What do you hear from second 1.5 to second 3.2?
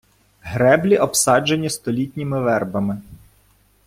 столітніми вербами.